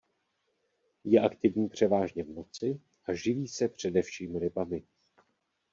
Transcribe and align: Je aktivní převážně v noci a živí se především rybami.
Je 1.05 1.19
aktivní 1.21 1.69
převážně 1.69 2.23
v 2.23 2.29
noci 2.29 2.81
a 3.05 3.13
živí 3.13 3.47
se 3.47 3.67
především 3.69 4.35
rybami. 4.39 4.83